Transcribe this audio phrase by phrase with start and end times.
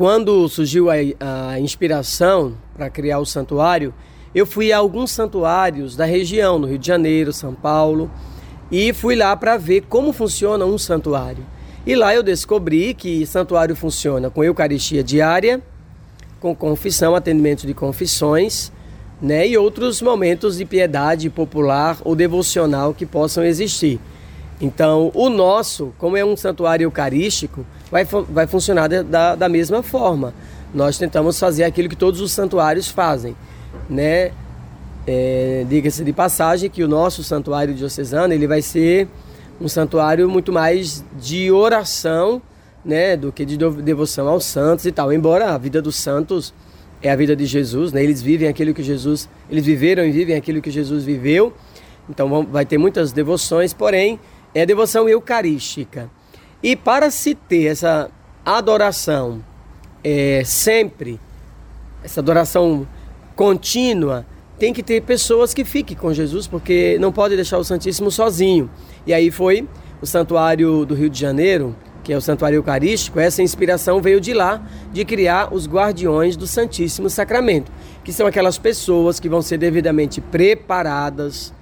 [0.00, 0.94] quando surgiu a,
[1.50, 3.92] a inspiração para criar o santuário,
[4.34, 8.10] eu fui a alguns santuários da região, no Rio de Janeiro, São Paulo,
[8.72, 11.44] e fui lá para ver como funciona um santuário.
[11.86, 15.60] E lá eu descobri que santuário funciona com Eucaristia diária,
[16.40, 18.72] com confissão, atendimento de confissões,
[19.20, 24.00] né, e outros momentos de piedade popular ou devocional que possam existir.
[24.62, 30.32] Então, o nosso, como é um santuário eucarístico, vai, vai funcionar da, da mesma forma.
[30.72, 33.36] Nós tentamos fazer aquilo que todos os santuários fazem,
[33.88, 34.32] né?
[35.06, 39.08] É, Diga-se de passagem que o nosso santuário diocesano ele vai ser
[39.60, 42.40] um santuário muito mais de oração,
[42.84, 45.12] né, do que de devoção aos santos e tal.
[45.12, 46.54] Embora a vida dos santos
[47.02, 48.02] é a vida de Jesus, né?
[48.02, 51.52] Eles vivem aquilo que Jesus, eles viveram e vivem aquilo que Jesus viveu.
[52.08, 54.20] Então vai ter muitas devoções, porém
[54.54, 56.10] é devoção eucarística.
[56.62, 58.10] E para se ter essa
[58.44, 59.42] adoração
[60.04, 61.18] é, sempre,
[62.02, 62.86] essa adoração
[63.34, 64.26] contínua,
[64.58, 68.70] tem que ter pessoas que fiquem com Jesus, porque não pode deixar o Santíssimo sozinho.
[69.06, 69.66] E aí foi
[70.02, 74.34] o Santuário do Rio de Janeiro, que é o Santuário Eucarístico, essa inspiração veio de
[74.34, 77.70] lá, de criar os guardiões do Santíssimo Sacramento,
[78.02, 81.54] que são aquelas pessoas que vão ser devidamente preparadas,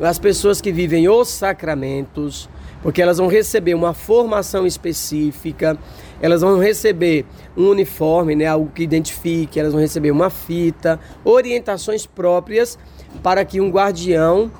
[0.00, 2.48] as pessoas que vivem os sacramentos,
[2.86, 5.76] porque elas vão receber uma formação específica,
[6.22, 7.24] elas vão receber
[7.56, 12.78] um uniforme, né, algo que identifique, elas vão receber uma fita, orientações próprias
[13.24, 14.52] para que um guardião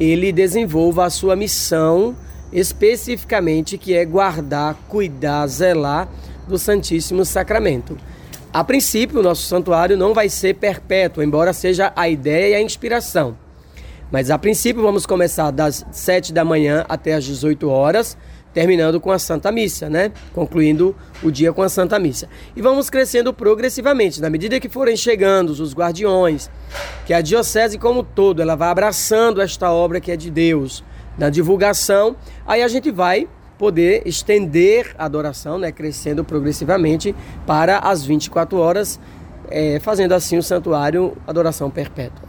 [0.00, 2.16] ele desenvolva a sua missão
[2.50, 6.08] especificamente que é guardar, cuidar, zelar
[6.48, 7.98] do Santíssimo Sacramento.
[8.50, 12.62] A princípio, o nosso santuário não vai ser perpétuo, embora seja a ideia e a
[12.62, 13.43] inspiração.
[14.14, 18.16] Mas a princípio vamos começar das 7 da manhã até as 18 horas,
[18.52, 20.12] terminando com a Santa Missa, né?
[20.32, 22.28] Concluindo o dia com a Santa Missa.
[22.54, 26.48] E vamos crescendo progressivamente, na medida que forem chegando os guardiões,
[27.04, 30.84] que a diocese como todo, ela vai abraçando esta obra que é de Deus,
[31.18, 32.14] na divulgação,
[32.46, 33.28] aí a gente vai
[33.58, 37.12] poder estender a adoração, né, crescendo progressivamente
[37.44, 39.00] para as 24 horas,
[39.50, 42.22] é, fazendo assim o santuário adoração perpétua.